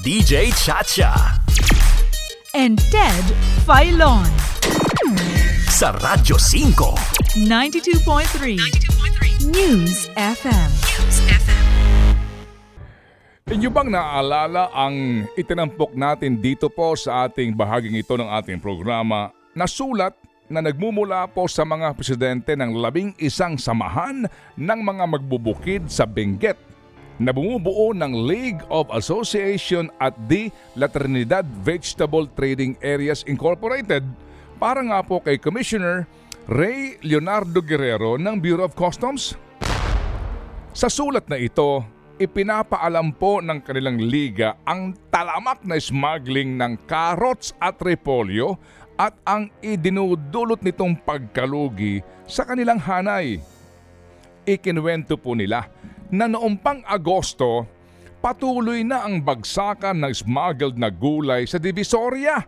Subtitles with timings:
[0.00, 1.12] DJ Chacha.
[2.56, 3.24] and Ted
[3.68, 4.24] Filon.
[5.68, 7.44] Sa Radyo 5.
[7.44, 10.70] 92.3 News FM.
[13.52, 19.28] Inyo bang naaalala ang itinampok natin dito po sa ating bahaging ito ng ating programa
[19.52, 20.16] na sulat
[20.48, 24.24] na nagmumula po sa mga presidente ng labing isang samahan
[24.56, 26.71] ng mga magbubukid sa Benguet
[27.20, 34.06] na bumubuo ng League of Association at the La Trinidad Vegetable Trading Areas Incorporated
[34.56, 36.06] para nga po kay Commissioner
[36.46, 39.34] Ray Leonardo Guerrero ng Bureau of Customs.
[40.72, 41.84] Sa sulat na ito,
[42.16, 48.56] ipinapaalam po ng kanilang liga ang talamak na smuggling ng carrots at repolyo
[48.96, 53.42] at ang idinudulot nitong pagkalugi sa kanilang hanay.
[54.42, 55.70] Ikinuwento po nila
[56.12, 57.64] na noong pang Agosto,
[58.20, 62.44] patuloy na ang bagsakan ng smuggled na gulay sa Divisoria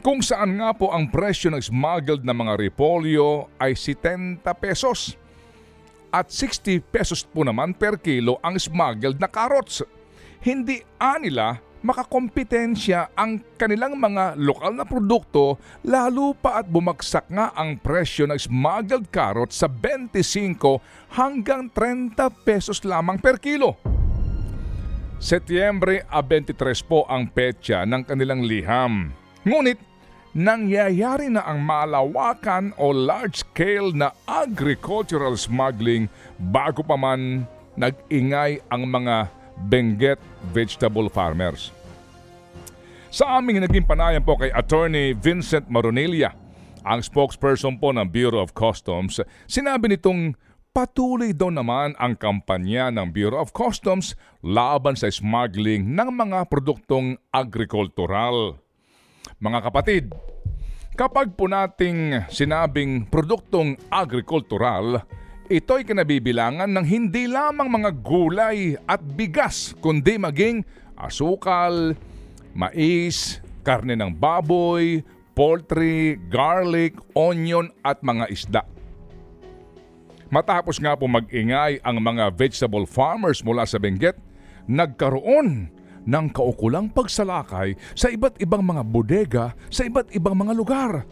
[0.00, 5.18] kung saan nga po ang presyo ng smuggled na mga repolyo ay 70 pesos
[6.08, 9.84] at 60 pesos po naman per kilo ang smuggled na carrots.
[10.40, 17.78] Hindi anila makakompetensya ang kanilang mga lokal na produkto lalo pa at bumagsak nga ang
[17.78, 20.58] presyo ng smuggled carrots sa 25
[21.14, 23.78] hanggang 30 pesos lamang per kilo.
[25.18, 26.54] Setyembre a 23
[26.86, 29.10] po ang petsa ng kanilang liham.
[29.42, 29.82] Ngunit
[30.30, 36.06] nangyayari na ang malawakan o large-scale na agricultural smuggling
[36.38, 37.42] bago pa man
[37.74, 39.30] nag-ingay ang mga
[39.66, 40.22] Benguet
[40.54, 41.74] vegetable farmers.
[43.10, 46.36] Sa aming naging panayan po kay Attorney Vincent Maronilla,
[46.84, 50.36] ang spokesperson po ng Bureau of Customs, sinabi nitong
[50.76, 54.14] patuloy daw naman ang kampanya ng Bureau of Customs
[54.44, 58.60] laban sa smuggling ng mga produktong agrikultural.
[59.42, 60.04] Mga kapatid,
[60.94, 65.02] kapag po nating sinabing produktong agrikultural,
[65.48, 70.60] ito'y kinabibilangan ng hindi lamang mga gulay at bigas, kundi maging
[70.92, 71.96] asukal,
[72.52, 75.00] mais, karne ng baboy,
[75.32, 78.62] poultry, garlic, onion at mga isda.
[80.28, 84.20] Matapos nga po mag-ingay ang mga vegetable farmers mula sa Benguet,
[84.68, 85.72] nagkaroon
[86.04, 91.08] ng kaukulang pagsalakay sa iba't ibang mga bodega sa iba't ibang mga lugar.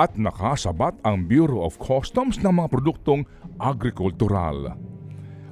[0.00, 3.28] At nakasabat ang Bureau of Customs ng mga produktong
[3.60, 4.72] agrikultural.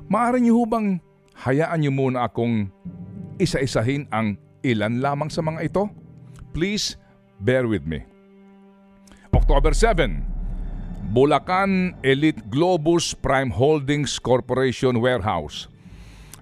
[0.08, 1.04] Maaari niyo bang
[1.36, 2.72] hayaan niyo muna akong
[3.36, 5.92] isa-isahin ang ilan lamang sa mga ito?
[6.56, 6.96] Please
[7.44, 8.00] bear with me.
[9.36, 10.16] October 7,
[11.12, 15.68] Bulacan Elite Globus Prime Holdings Corporation Warehouse.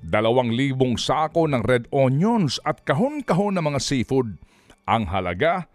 [0.07, 4.39] Dalawang libong sako ng red onions at kahon-kahon ng mga seafood.
[4.87, 5.67] Ang halaga,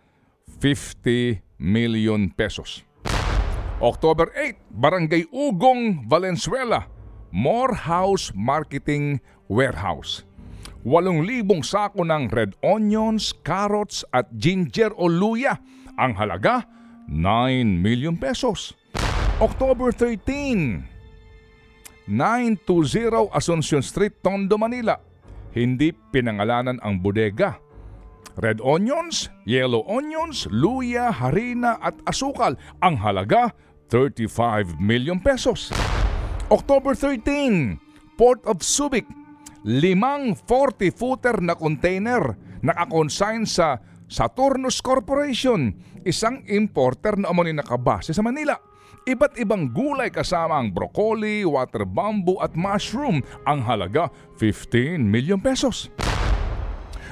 [0.63, 2.81] 50 million pesos.
[3.77, 6.89] October 8, Barangay Ugong, Valenzuela,
[7.29, 10.25] Morehouse Marketing Warehouse.
[10.81, 15.61] 8,000 sako ng red onions, carrots at ginger o luya.
[16.01, 16.65] Ang halaga,
[17.05, 18.73] 9 million pesos.
[19.37, 20.85] October 13,
[22.09, 24.97] 920 Asuncion Street, Tondo, Manila.
[25.53, 27.57] Hindi pinangalanan ang bodega.
[28.39, 32.55] Red onions, yellow onions, luya, harina at asukal.
[32.79, 33.51] Ang halaga,
[33.91, 35.73] 35 million pesos.
[36.47, 37.75] October 13,
[38.15, 39.03] Port of Subic.
[39.67, 42.33] Limang 40-footer na container
[42.63, 43.77] nakakonsign sa
[44.11, 45.71] Saturnus Corporation,
[46.03, 48.59] isang importer na umano'y nakabase sa Manila.
[49.01, 53.25] Iba't ibang gulay kasama ang broccoli, water bamboo at mushroom.
[53.49, 55.89] Ang halaga, 15 million pesos.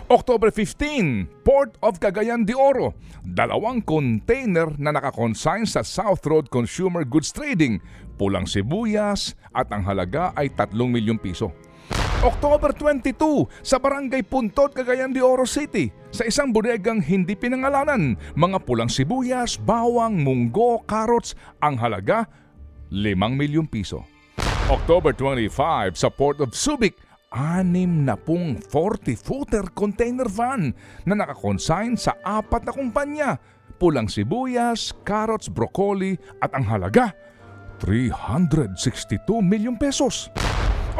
[0.10, 2.98] October 15, Port of Cagayan de Oro.
[3.22, 7.78] Dalawang container na nakakonsign sa South Road Consumer Goods Trading.
[8.18, 11.54] Pulang sibuyas at ang halaga ay 3 milyong piso.
[12.26, 18.66] October 22, sa Barangay Puntot, Cagayan de Oro City, sa isang bodegang hindi pinangalanan, mga
[18.66, 22.26] pulang sibuyas, bawang, munggo, carrots, ang halaga
[22.90, 24.02] 5 milyong piso.
[24.74, 26.98] October 25, sa Port of Subic,
[27.30, 30.74] anim na pong 40-footer container van
[31.06, 33.30] na nakakonsign sa apat na kumpanya,
[33.78, 37.14] pulang sibuyas, carrots, broccoli at ang halaga
[37.80, 40.28] 362 milyong pesos.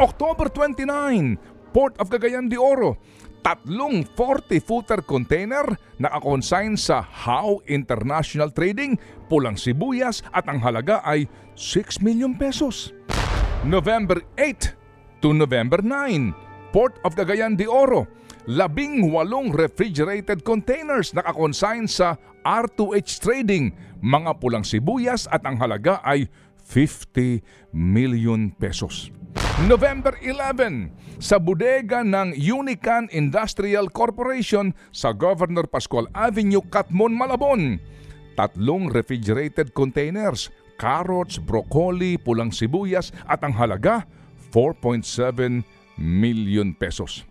[0.00, 1.36] October 29,
[1.76, 2.96] Port of Cagayan de Oro,
[3.44, 5.66] tatlong 40-footer container
[6.00, 8.96] na consign sa How International Trading,
[9.28, 12.96] pulang sibuyas at ang halaga ay 6 million pesos.
[13.60, 14.79] November 8
[15.20, 18.08] to November 9, Port of Cagayan de Oro,
[18.48, 26.24] labing walong refrigerated containers nakakonsign sa R2H Trading, mga pulang sibuyas at ang halaga ay
[26.64, 27.44] 50
[27.76, 29.12] million pesos.
[29.68, 37.76] November 11, sa bodega ng Unican Industrial Corporation sa Governor Pascual Avenue, Katmon, Malabon.
[38.40, 40.48] Tatlong refrigerated containers,
[40.80, 44.08] carrots, broccoli, pulang sibuyas at ang halaga
[44.50, 45.62] 4.7
[45.98, 47.24] million pesos.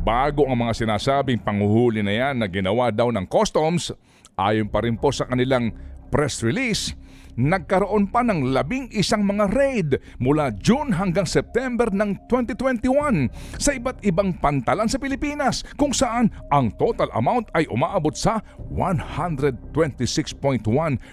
[0.00, 3.92] Bago ang mga sinasabing panguhuli na yan na ginawa daw ng customs,
[4.32, 5.76] ayon pa rin po sa kanilang
[6.08, 6.96] press release,
[7.38, 13.28] nagkaroon pa ng labing isang mga raid mula June hanggang September ng 2021
[13.60, 20.64] sa iba't ibang pantalan sa Pilipinas kung saan ang total amount ay umaabot sa 126.1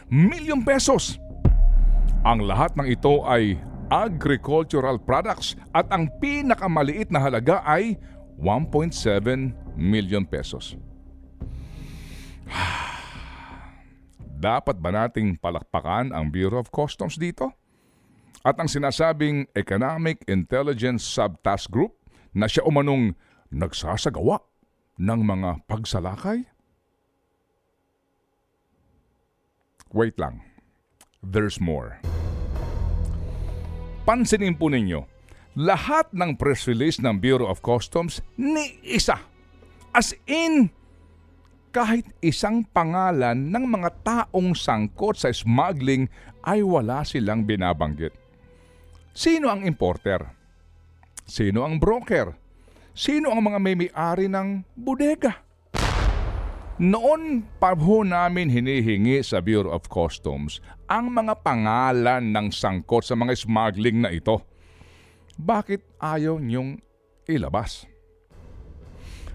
[0.09, 1.19] million pesos.
[2.25, 3.55] Ang lahat ng ito ay
[3.87, 7.95] agricultural products at ang pinakamaliit na halaga ay
[8.39, 10.75] 1.7 million pesos.
[14.37, 17.49] Dapat ba nating palakpakan ang Bureau of Customs dito?
[18.45, 21.97] At ang sinasabing Economic Intelligence Subtask Group
[22.37, 23.17] na siya umanong
[23.49, 24.39] nagsasagawa
[25.01, 26.45] ng mga pagsalakay?
[29.89, 30.43] Wait lang.
[31.25, 31.97] There's more.
[34.07, 35.03] Pansinin po ninyo,
[35.59, 39.19] lahat ng press release ng Bureau of Customs ni isa.
[39.91, 40.71] As in,
[41.75, 46.07] kahit isang pangalan ng mga taong sangkot sa smuggling
[46.47, 48.15] ay wala silang binabanggit.
[49.11, 50.23] Sino ang importer?
[51.27, 52.31] Sino ang broker?
[52.95, 55.43] Sino ang mga may-ari ng bodega?
[56.77, 63.17] Noon pa ho namin hinihingi sa Bureau of Customs ang mga pangalan ng sangkot sa
[63.17, 64.37] mga smuggling na ito.
[65.41, 66.77] Bakit ayaw niyong
[67.25, 67.89] ilabas?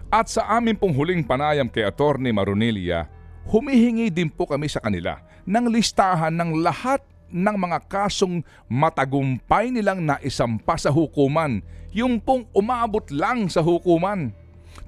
[0.06, 3.10] At sa amin pong huling panayam kay Attorney Marunilia,
[3.50, 9.98] humihingi din po kami sa kanila ng listahan ng lahat ng mga kasong matagumpay nilang
[9.98, 11.58] naisampa sa hukuman,
[11.90, 14.30] yung pong umabot lang sa hukuman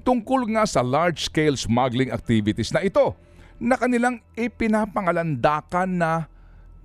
[0.05, 3.17] tungkol nga sa large-scale smuggling activities na ito
[3.57, 6.11] na kanilang ipinapangalandakan na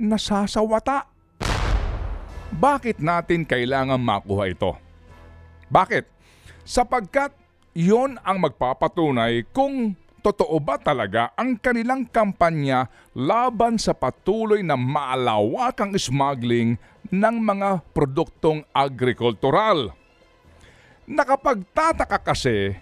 [0.00, 1.04] nasasawata.
[2.50, 4.72] Bakit natin kailangan makuha ito?
[5.68, 6.08] Bakit?
[6.64, 7.36] Sapagkat
[7.76, 15.94] yon ang magpapatunay kung totoo ba talaga ang kanilang kampanya laban sa patuloy na malawakang
[15.94, 16.76] smuggling
[17.08, 19.94] ng mga produktong agrikultural.
[21.06, 22.76] Nakapagtataka kasi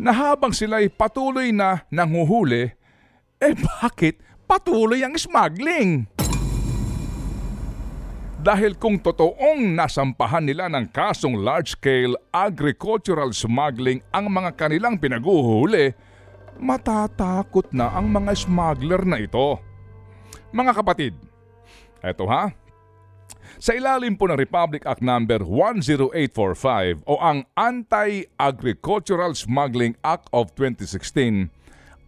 [0.00, 2.72] na habang sila'y patuloy na nanguhuli,
[3.42, 6.06] eh bakit patuloy ang smuggling?
[8.42, 15.94] Dahil kung totoong nasampahan nila ng kasong large-scale agricultural smuggling ang mga kanilang pinaguhuli,
[16.58, 19.62] matatakot na ang mga smuggler na ito.
[20.50, 21.14] Mga kapatid,
[22.02, 22.50] eto ha,
[23.62, 25.22] sa ilalim po ng Republic Act No.
[25.22, 31.46] 10845 o ang Anti-Agricultural Smuggling Act of 2016,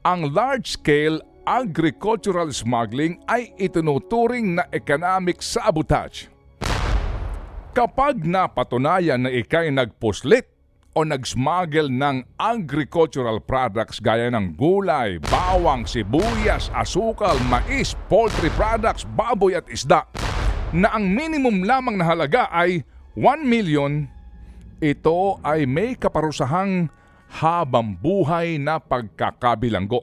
[0.02, 6.26] ang large-scale agricultural smuggling ay itinuturing na economic sabotage.
[7.70, 10.50] Kapag napatunayan na ikay nagpuslit
[10.98, 19.54] o nag-smuggle ng agricultural products gaya ng gulay, bawang, sibuyas, asukal, mais, poultry products, baboy
[19.54, 20.02] at isda,
[20.74, 22.82] na ang minimum lamang na halaga ay
[23.14, 24.10] 1 million,
[24.82, 26.90] ito ay may kaparusahang
[27.30, 30.02] habang buhay na pagkakabilanggo.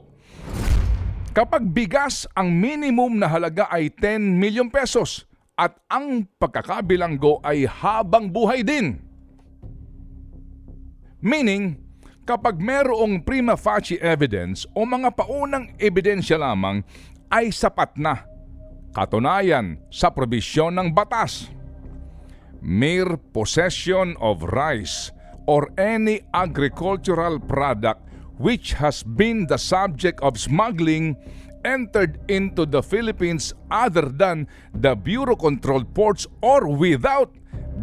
[1.36, 5.28] Kapag bigas ang minimum na halaga ay 10 million pesos
[5.60, 8.96] at ang pagkakabilanggo ay habang buhay din.
[11.20, 11.76] Meaning,
[12.24, 16.80] kapag merong prima facie evidence o mga paunang ebidensya lamang
[17.28, 18.31] ay sapat na
[18.92, 21.48] Katunayan sa probisyon ng batas.
[22.60, 25.08] Mere possession of rice
[25.48, 28.04] or any agricultural product
[28.36, 31.16] which has been the subject of smuggling
[31.64, 34.44] entered into the Philippines other than
[34.76, 37.32] the Bureau-controlled ports or without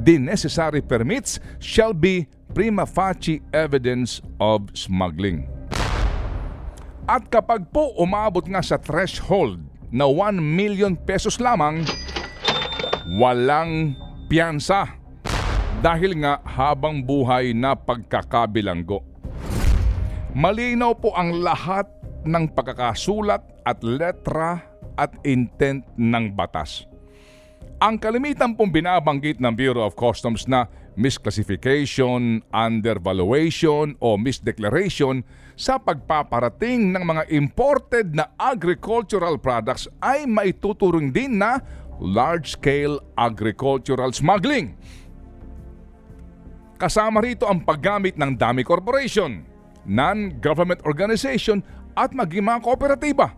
[0.06, 5.50] the necessary permits shall be prima facie evidence of smuggling.
[7.10, 11.82] At kapag po umabot nga sa threshold na 1 million pesos lamang,
[13.18, 13.98] walang
[14.30, 14.86] piyansa
[15.82, 19.02] dahil nga habang buhay na pagkakabilanggo.
[20.38, 21.90] Malinaw po ang lahat
[22.22, 24.62] ng pagkakasulat at letra
[24.94, 26.86] at intent ng batas.
[27.80, 35.22] Ang kalimitan pong binabanggit ng Bureau of Customs na misclassification, undervaluation o misdeclaration
[35.60, 41.60] sa pagpaparating ng mga imported na agricultural products ay maituturing din na
[42.00, 44.74] large-scale agricultural smuggling.
[46.80, 49.44] Kasama rito ang paggamit ng dami corporation,
[49.84, 51.60] non-government organization
[51.92, 53.36] at maging mga kooperatiba.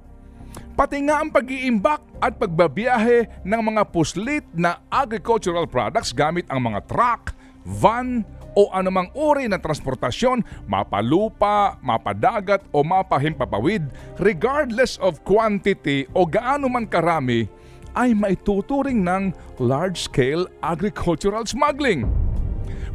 [0.78, 6.86] Pati nga ang pag-iimbak at pagbabiyahe ng mga puslit na agricultural products gamit ang mga
[6.86, 7.34] truck,
[7.66, 13.88] van o anumang uri ng transportasyon, mapalupa, mapadagat o mapahimpapawid,
[14.20, 17.48] regardless of quantity o gaano man karami,
[17.96, 22.08] ay maituturing ng large-scale agricultural smuggling.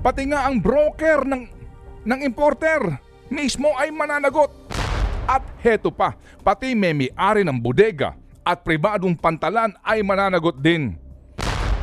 [0.00, 1.42] Pati nga ang broker ng,
[2.04, 2.80] ng importer
[3.28, 4.52] mismo ay mananagot.
[5.26, 6.14] At heto pa,
[6.46, 8.14] pati may may-ari ng bodega
[8.46, 10.94] at pribadong pantalan ay mananagot din.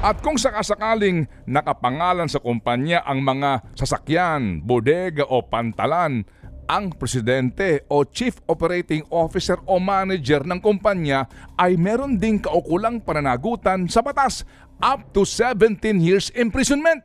[0.03, 6.27] At kung sakasakaling nakapangalan sa kumpanya ang mga sasakyan, bodega o pantalan,
[6.67, 13.87] ang presidente o chief operating officer o manager ng kumpanya ay meron ding kaukulang pananagutan
[13.87, 14.43] sa batas
[14.83, 16.99] up to 17 years imprisonment.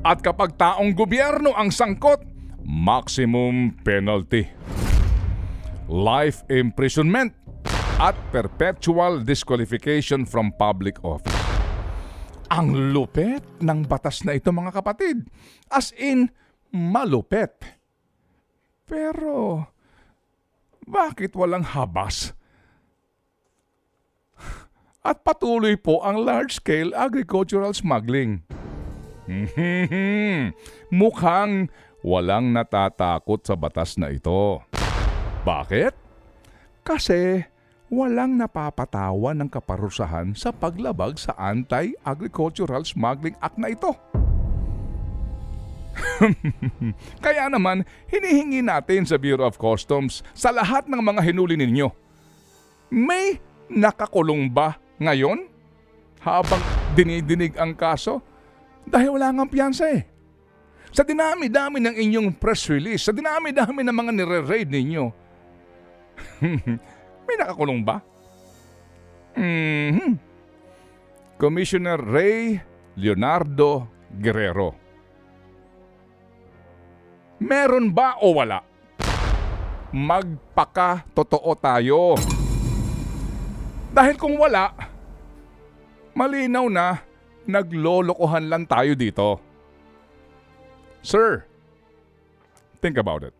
[0.00, 2.24] At kapag taong gobyerno ang sangkot,
[2.64, 4.48] maximum penalty.
[5.92, 7.36] Life imprisonment
[8.00, 11.39] at perpetual disqualification from public office.
[12.50, 15.30] Ang lupet ng batas na ito mga kapatid.
[15.70, 16.34] As in,
[16.74, 17.78] malupet.
[18.90, 19.70] Pero,
[20.82, 22.34] bakit walang habas?
[25.00, 28.42] At patuloy po ang large-scale agricultural smuggling.
[31.00, 31.70] Mukhang
[32.02, 34.58] walang natatakot sa batas na ito.
[35.46, 35.94] Bakit?
[36.82, 37.46] Kasi
[37.90, 43.90] walang napapatawan ng kaparusahan sa paglabag sa Anti-Agricultural Smuggling Act na ito.
[47.24, 51.90] Kaya naman, hinihingi natin sa Bureau of Customs sa lahat ng mga hinuli ninyo.
[52.94, 55.50] May nakakulong ba ngayon
[56.22, 56.62] habang
[56.94, 58.22] dinidinig ang kaso?
[58.86, 60.06] Dahil wala nga piyansa eh.
[60.90, 65.04] Sa dinami-dami ng inyong press release, sa dinami-dami ng mga nire-raid ninyo,
[67.40, 68.04] nakakulong ba?
[69.34, 70.20] Mhm.
[71.40, 72.60] Commissioner Ray
[73.00, 74.76] Leonardo Guerrero.
[77.40, 78.60] Meron ba o wala?
[79.96, 82.20] Magpaka totoo tayo.
[83.90, 84.70] Dahil kung wala,
[86.12, 87.00] malinaw na
[87.48, 89.40] naglolokohan lang tayo dito.
[91.00, 91.48] Sir,
[92.84, 93.39] think about it.